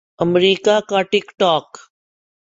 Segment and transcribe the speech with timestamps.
[0.19, 1.67] امریکا کا ٹک ٹاک